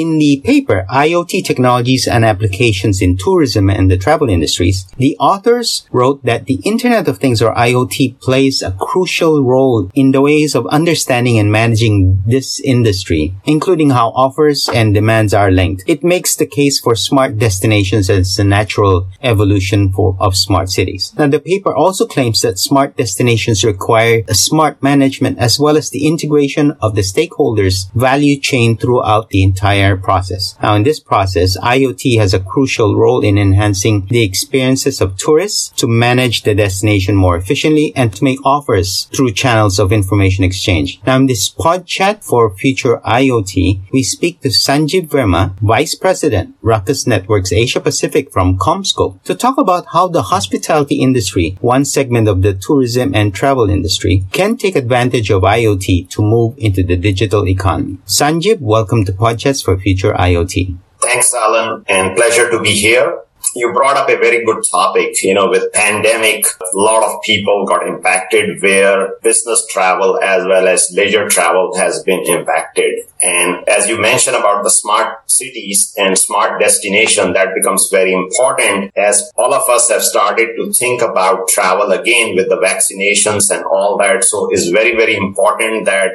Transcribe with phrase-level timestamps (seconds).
[0.00, 5.86] In the paper, IoT Technologies and Applications in Tourism and the Travel Industries, the authors
[5.92, 10.54] wrote that the Internet of Things or IoT plays a crucial role in the ways
[10.54, 15.84] of understanding and managing this industry, including how offers and demands are linked.
[15.86, 21.12] It makes the case for smart destinations as a natural evolution for, of smart cities.
[21.18, 25.90] Now, the paper also claims that smart destinations require a smart management as well as
[25.90, 30.56] the integration of the stakeholders value chain throughout the entire process.
[30.62, 35.70] Now, in this process, IoT has a crucial role in enhancing the experiences of tourists
[35.76, 41.00] to manage the destination more efficiently and to make offers through channels of information exchange.
[41.06, 46.54] Now, in this pod chat for future IoT, we speak to Sanjeev Verma, Vice President,
[46.62, 52.28] Ruckus Networks Asia Pacific from CommScope, to talk about how the hospitality industry, one segment
[52.28, 56.96] of the tourism and travel industry, can take advantage of IoT to move into the
[56.96, 57.98] digital economy.
[58.06, 60.76] Sanjeev, welcome to Podchats for Future IoT.
[61.02, 63.20] Thanks, Alan, and pleasure to be here
[63.54, 65.22] you brought up a very good topic.
[65.22, 70.68] You know, with pandemic, a lot of people got impacted where business travel as well
[70.68, 73.04] as leisure travel has been impacted.
[73.22, 78.92] And as you mentioned about the smart cities and smart destination, that becomes very important
[78.96, 83.64] as all of us have started to think about travel again with the vaccinations and
[83.64, 84.24] all that.
[84.24, 86.12] So it's very, very important that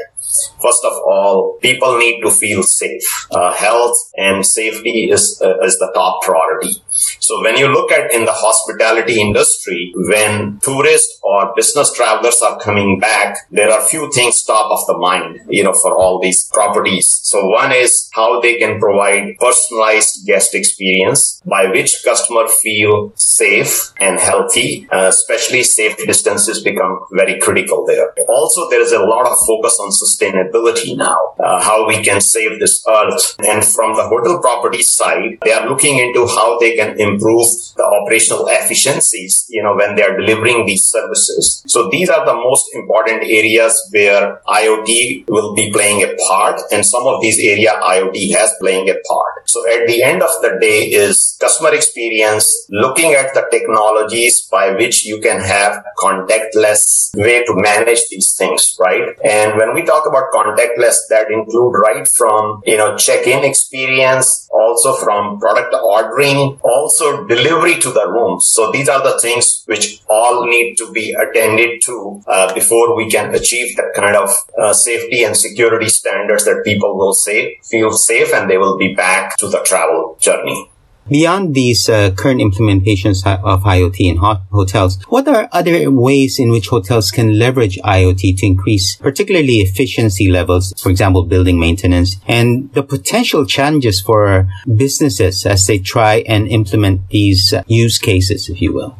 [0.62, 3.04] First of all, people need to feel safe.
[3.32, 6.82] Uh, health and safety is, uh, is the top priority.
[7.26, 12.60] So when you look at in the hospitality industry, when tourists or business travelers are
[12.60, 16.48] coming back, there are few things top of the mind, you know, for all these
[16.54, 17.08] properties.
[17.24, 23.92] So one is how they can provide personalized guest experience by which customer feel safe
[24.00, 28.14] and healthy, uh, especially safe distances become very critical there.
[28.30, 32.60] Also, there is a lot of focus on sustainability now, uh, how we can save
[32.60, 33.36] this earth.
[33.40, 37.84] And from the hotel property side, they are looking into how they can improve the
[37.84, 41.64] operational efficiencies, you know, when they are delivering these services.
[41.68, 46.62] So these are the most important areas where IoT will be playing a part.
[46.72, 49.50] And some of these area IoT has playing a part.
[49.50, 54.72] So at the end of the day is customer experience, looking at the technologies by
[54.72, 59.16] which you can have contactless way to manage these things, right?
[59.24, 64.96] And when we talk about contactless, that include right from, you know, check-in experience, also
[64.96, 68.48] from product ordering, also delivery to the rooms.
[68.56, 73.10] So these are the things which all need to be attended to uh, before we
[73.10, 77.92] can achieve that kind of uh, safety and security standards that people will say feel
[77.92, 80.70] safe and they will be back to the travel journey.
[81.08, 86.70] Beyond these uh, current implementations of IoT in hotels, what are other ways in which
[86.70, 92.82] hotels can leverage IoT to increase particularly efficiency levels, for example, building maintenance, and the
[92.82, 98.74] potential challenges for businesses as they try and implement these uh, use cases, if you
[98.74, 98.98] will?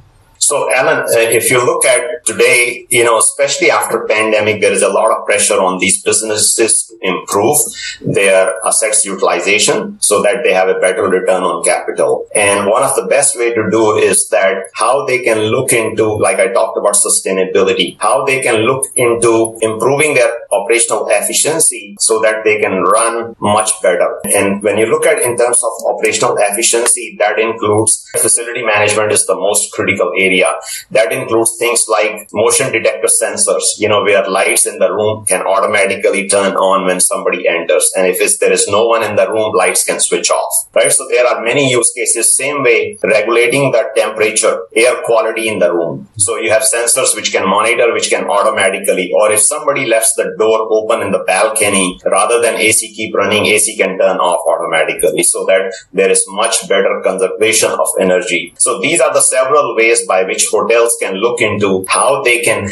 [0.48, 4.84] So, Alan, uh, if you look at today, you know, especially after pandemic, there is
[4.84, 7.58] a lot of pressure on these businesses to improve
[8.00, 12.28] their assets utilization so that they have a better return on capital.
[12.36, 16.06] And one of the best way to do is that how they can look into,
[16.14, 22.22] like I talked about sustainability, how they can look into improving their operational efficiency so
[22.22, 24.20] that they can run much better.
[24.26, 29.26] And when you look at in terms of operational efficiency, that includes facility management is
[29.26, 30.54] the most critical area area.
[30.92, 35.42] That includes things like motion detector sensors, you know, where lights in the room can
[35.42, 37.92] automatically turn on when somebody enters.
[37.96, 40.92] And if there is no one in the room, lights can switch off, right?
[40.92, 42.36] So there are many use cases.
[42.36, 46.08] Same way, regulating the temperature, air quality in the room.
[46.18, 50.36] So you have sensors which can monitor, which can automatically, or if somebody left the
[50.38, 55.24] door open in the balcony, rather than AC keep running, AC can turn off automatically
[55.24, 58.54] so that there is much better conservation of energy.
[58.58, 62.70] So these are the several ways by which hotels can look into how they can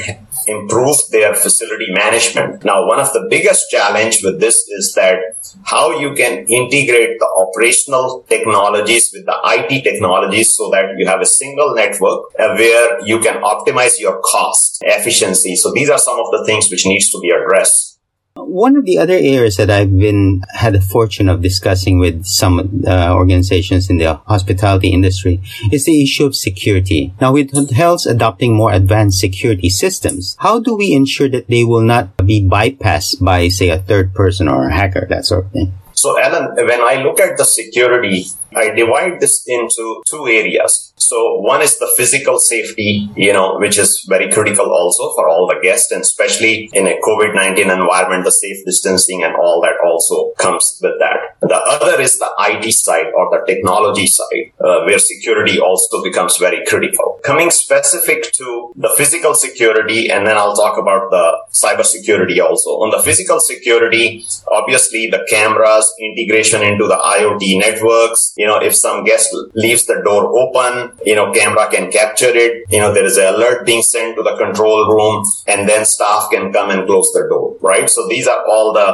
[0.47, 2.63] improve their facility management.
[2.65, 5.17] Now, one of the biggest challenge with this is that
[5.63, 11.21] how you can integrate the operational technologies with the IT technologies so that you have
[11.21, 15.56] a single network uh, where you can optimize your cost efficiency.
[15.56, 17.93] So these are some of the things which needs to be addressed.
[18.35, 22.81] One of the other areas that I've been had the fortune of discussing with some
[22.88, 25.39] uh, organizations in the hospitality industry
[25.71, 27.13] is the issue of security.
[27.21, 31.85] Now, with hotels adopting more advanced security systems, how do we ensure that they will
[31.85, 35.74] not be bypassed by, say, a third person or a hacker, that sort of thing?
[35.94, 40.94] So, Alan, when I look at the security, I divide this into two areas.
[40.95, 45.47] So one is the physical safety, you know, which is very critical also for all
[45.47, 50.31] the guests and especially in a COVID-19 environment, the safe distancing and all that also
[50.39, 51.35] comes with that.
[51.41, 56.38] The other is the IT side or the technology side, uh, where security also becomes
[56.38, 57.19] very critical.
[57.23, 62.69] Coming specific to the physical security, and then I'll talk about the cyber security also.
[62.83, 68.75] On the physical security, obviously the cameras, integration into the IoT networks, you know, if
[68.75, 72.66] some guest leaves the door open, you know, camera can capture it.
[72.69, 76.28] You know, there is an alert being sent to the control room and then staff
[76.30, 77.90] can come and close the door, right?
[77.90, 78.88] So these are all the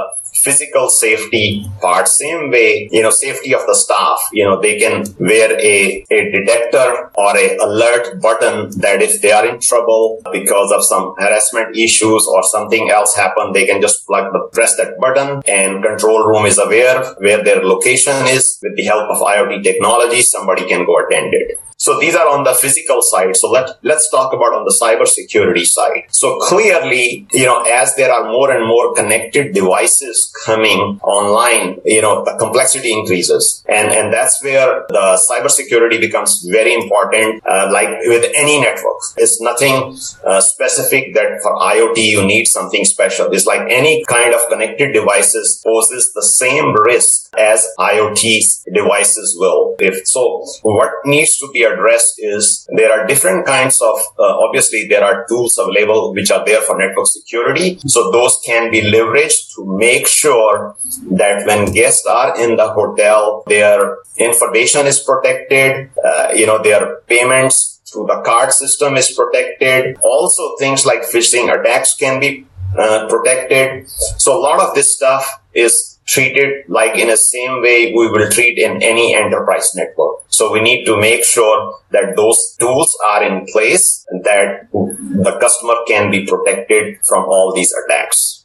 [0.44, 2.08] physical safety part.
[2.08, 6.32] Same way, you know, safety of the staff, you know, they can wear a, a
[6.32, 11.76] detector or a alert button that if they are in trouble because of some harassment
[11.76, 16.28] issues or something else happen, they can just plug the, press that button and control
[16.28, 20.22] room is aware where their location is with the help of IoT technology.
[20.22, 21.60] Somebody can go attend it.
[21.80, 23.38] So these are on the physical side.
[23.38, 26.04] So let, let's talk about on the cybersecurity side.
[26.12, 32.02] So clearly, you know, as there are more and more connected devices coming online, you
[32.02, 33.64] know, the complexity increases.
[33.70, 37.42] And, and that's where the cybersecurity becomes very important.
[37.50, 39.98] Uh, like with any network, it's nothing
[40.28, 43.32] uh, specific that for IoT you need something special.
[43.32, 49.78] It's like any kind of connected devices poses the same risk as IoT devices will.
[49.80, 54.88] If so, what needs to be addressed is there are different kinds of, uh, obviously
[54.88, 57.80] there are tools available which are there for network security.
[57.88, 60.76] So those can be leveraged to make sure
[61.12, 67.02] that when guests are in the hotel, their information is protected, uh, you know, their
[67.08, 69.98] payments through the card system is protected.
[70.02, 72.46] Also things like phishing attacks can be
[72.78, 73.90] uh, protected.
[73.90, 78.30] So a lot of this stuff is treated like in the same way we will
[78.30, 80.24] treat in any enterprise network.
[80.30, 85.38] So we need to make sure that those tools are in place and that the
[85.40, 88.39] customer can be protected from all these attacks.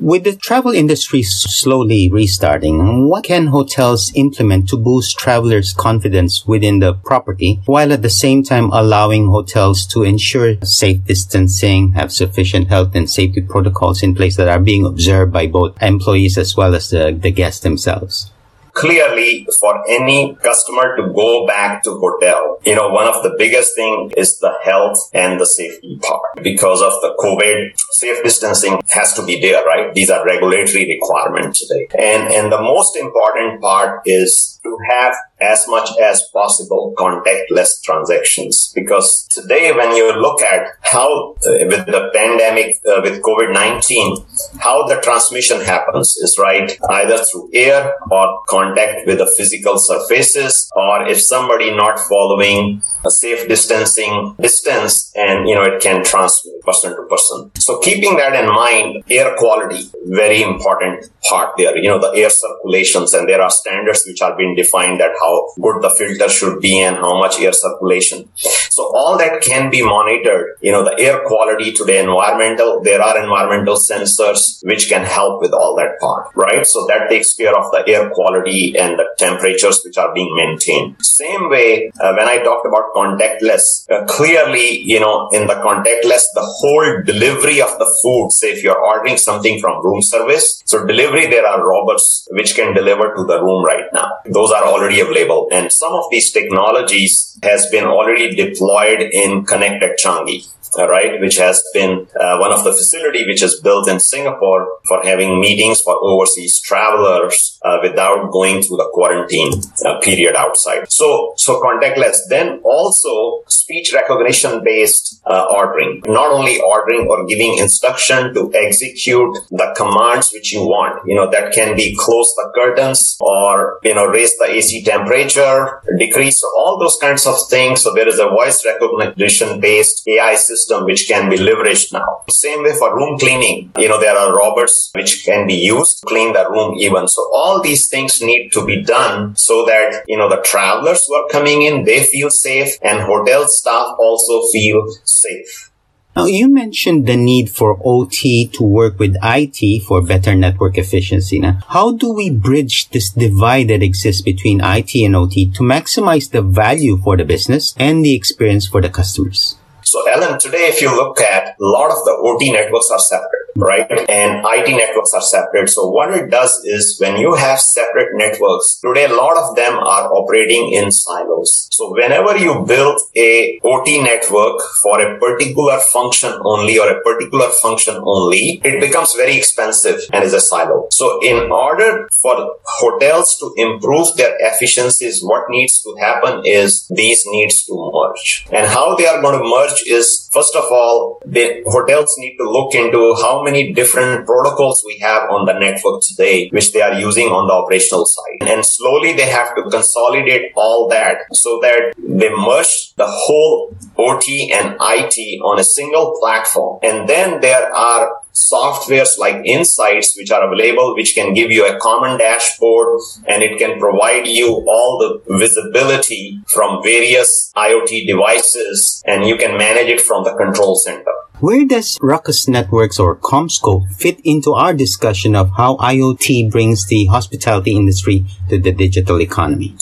[0.00, 6.80] With the travel industry slowly restarting, what can hotels implement to boost travelers' confidence within
[6.80, 12.68] the property while at the same time allowing hotels to ensure safe distancing, have sufficient
[12.68, 16.74] health and safety protocols in place that are being observed by both employees as well
[16.74, 18.32] as the, the guests themselves?
[18.74, 23.74] Clearly for any customer to go back to hotel, you know, one of the biggest
[23.74, 26.42] thing is the health and the safety part.
[26.42, 29.94] Because of the COVID, safe distancing has to be there, right?
[29.94, 31.88] These are regulatory requirements today.
[31.98, 38.72] And, and the most important part is to have as much as possible contactless transactions.
[38.74, 44.86] Because today when you look at how uh, with the pandemic uh, with covid-19 how
[44.86, 51.06] the transmission happens is right either through air or contact with the physical surfaces or
[51.06, 56.90] if somebody not following a safe distancing distance and you know it can transmit person
[56.96, 57.50] to person.
[57.58, 61.76] So keeping that in mind air quality very important part there.
[61.76, 65.48] You know the air circulations and there are standards which are being defined that how
[65.60, 69.82] good the filter should be and how much air circulation so all that can be
[69.82, 75.04] monitored you know the air quality to the environmental there are environmental sensors which can
[75.04, 78.98] help with all that part right so that takes care of the air quality and
[78.98, 83.90] the temperatures which are being maintained same way uh, when i talked about contactless.
[83.90, 88.62] Uh, clearly, you know, in the contactless, the whole delivery of the food, say if
[88.62, 93.24] you're ordering something from room service, so delivery, there are robots which can deliver to
[93.24, 94.10] the room right now.
[94.26, 95.48] Those are already available.
[95.52, 101.62] And some of these technologies has been already deployed in connected Changi right, which has
[101.72, 105.96] been uh, one of the facility which is built in Singapore for having meetings for
[106.02, 109.52] overseas travelers uh, without going through the quarantine
[109.84, 110.90] uh, period outside.
[110.90, 112.18] So, so contactless.
[112.28, 119.36] Then also speech recognition based uh, ordering, not only ordering or giving instruction to execute
[119.50, 121.06] the commands which you want.
[121.06, 125.80] You know that can be close the curtains or you know raise the AC temperature,
[125.98, 127.82] decrease all those kinds of things.
[127.82, 132.22] So there is a voice recognition based AI system system which can be leveraged now.
[132.28, 133.72] Same way for room cleaning.
[133.78, 137.08] You know, there are robots which can be used to clean the room even.
[137.08, 141.14] So all these things need to be done so that, you know, the travelers who
[141.14, 145.70] are coming in, they feel safe and hotel staff also feel safe.
[146.16, 151.40] Now, you mentioned the need for OT to work with IT for better network efficiency.
[151.40, 156.30] Now, how do we bridge this divide that exists between IT and OT to maximize
[156.30, 159.56] the value for the business and the experience for the customers?
[159.84, 163.44] So Ellen, today, if you look at a lot of the OT networks are separate,
[163.56, 163.86] right?
[164.08, 165.68] And IT networks are separate.
[165.68, 169.74] So what it does is when you have separate networks, today a lot of them
[169.78, 171.68] are operating in silos.
[171.70, 177.48] So whenever you build a OT network for a particular function only or a particular
[177.50, 180.88] function only, it becomes very expensive and is a silo.
[180.90, 187.24] So in order for hotels to improve their efficiencies, what needs to happen is these
[187.26, 188.46] needs to merge.
[188.52, 192.48] And how they are going to merge is, first of all, the hotels need to
[192.48, 196.94] look into how many different protocols we have on the network today, which they are
[196.94, 198.48] using on the operational side.
[198.48, 204.52] And slowly they have to consolidate all that so that they merge the whole OT
[204.52, 206.80] and IT on a single platform.
[206.82, 211.78] And then there are softwares like insights which are available which can give you a
[211.78, 219.24] common dashboard and it can provide you all the visibility from various IoT devices and
[219.24, 221.12] you can manage it from the control center.
[221.40, 227.06] Where does Ruckus Networks or CommScope fit into our discussion of how IoT brings the
[227.06, 229.76] hospitality industry to the digital economy?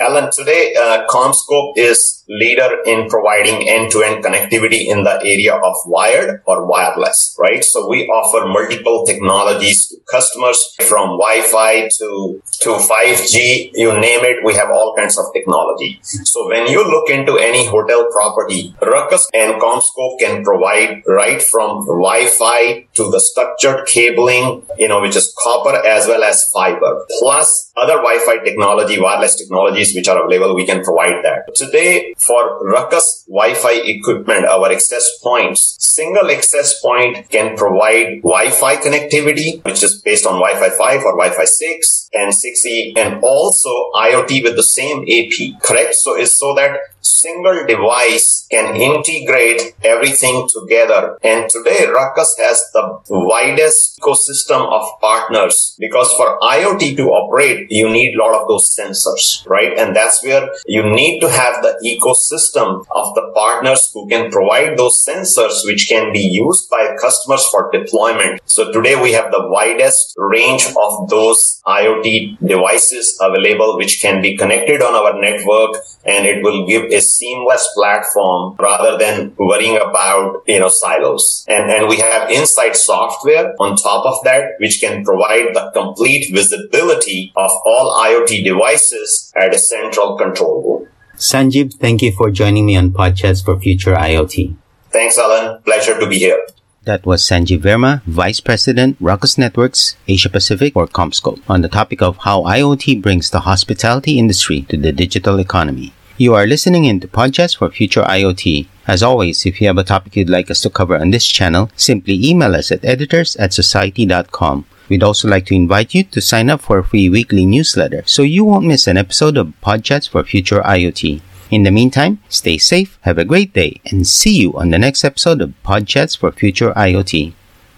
[0.00, 6.42] Alan, today uh, CommScope is leader in providing end-to-end connectivity in the area of wired
[6.46, 7.64] or wireless, right?
[7.64, 14.44] So we offer multiple technologies to customers from Wi-Fi to, to 5G, you name it,
[14.44, 15.98] we have all kinds of technology.
[16.02, 21.86] So when you look into any hotel property, Ruckus and CommScope can provide right from
[21.86, 27.72] Wi-Fi to the structured cabling, you know, which is copper as well as fiber, plus
[27.76, 31.54] other Wi-Fi technology, wireless technologies which are available, we can provide that.
[31.54, 39.64] Today, for Ruckus Wi-Fi equipment, our access points, single access point can provide Wi-Fi connectivity,
[39.64, 44.56] which is based on Wi-Fi 5 or Wi-Fi 6 and 6E, and also IoT with
[44.56, 45.94] the same AP, correct?
[45.94, 51.18] So it's so that single device can integrate everything together.
[51.22, 57.88] And today Ruckus has the widest ecosystem of partners because for IoT to operate, you
[57.88, 59.76] need a lot of those sensors, right?
[59.76, 64.78] And that's where you need to have the ecosystem of the partners who can provide
[64.78, 68.40] those sensors, which can be used by customers for deployment.
[68.46, 74.36] So today we have the widest range of those IoT devices available, which can be
[74.36, 80.42] connected on our network and it will give a seamless platform rather than worrying about,
[80.46, 81.44] you know, silos.
[81.48, 86.32] And, and we have Insight software on top of that, which can provide the complete
[86.32, 90.88] visibility of all IoT devices at a central control room.
[91.16, 94.54] Sanjeev, thank you for joining me on Podchats for Future IoT.
[94.90, 95.62] Thanks, Alan.
[95.62, 96.46] Pleasure to be here.
[96.84, 102.00] That was Sanjeev Verma, Vice President, Ruckus Networks, Asia Pacific or CommScope, on the topic
[102.00, 105.92] of how IoT brings the hospitality industry to the digital economy.
[106.16, 108.66] You are listening in to Podchats for Future IoT.
[108.86, 111.70] As always, if you have a topic you'd like us to cover on this channel,
[111.76, 114.64] simply email us at editors at society.com.
[114.88, 118.22] We'd also like to invite you to sign up for a free weekly newsletter so
[118.22, 121.20] you won't miss an episode of Podchats for Future IoT.
[121.50, 125.02] In the meantime, stay safe, have a great day, and see you on the next
[125.02, 127.32] episode of Podchats for Future IoT.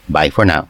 [0.09, 0.69] Bye for now.